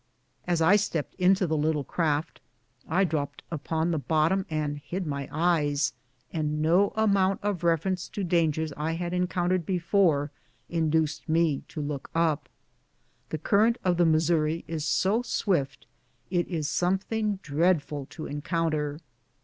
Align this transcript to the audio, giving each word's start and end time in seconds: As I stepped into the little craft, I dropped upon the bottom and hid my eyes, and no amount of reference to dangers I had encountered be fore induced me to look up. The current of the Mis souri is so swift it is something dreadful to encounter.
As 0.47 0.63
I 0.63 0.77
stepped 0.77 1.13
into 1.19 1.45
the 1.45 1.55
little 1.55 1.83
craft, 1.83 2.41
I 2.89 3.03
dropped 3.03 3.43
upon 3.51 3.91
the 3.91 3.99
bottom 3.99 4.47
and 4.49 4.79
hid 4.79 5.05
my 5.05 5.29
eyes, 5.31 5.93
and 6.33 6.59
no 6.59 6.91
amount 6.95 7.39
of 7.43 7.63
reference 7.63 8.09
to 8.09 8.23
dangers 8.23 8.73
I 8.75 8.93
had 8.93 9.13
encountered 9.13 9.63
be 9.63 9.77
fore 9.77 10.31
induced 10.69 11.29
me 11.29 11.61
to 11.67 11.81
look 11.81 12.09
up. 12.15 12.49
The 13.29 13.37
current 13.37 13.77
of 13.83 13.97
the 13.97 14.05
Mis 14.07 14.27
souri 14.27 14.63
is 14.67 14.85
so 14.87 15.21
swift 15.21 15.85
it 16.31 16.47
is 16.47 16.67
something 16.67 17.35
dreadful 17.43 18.07
to 18.07 18.25
encounter. 18.25 19.01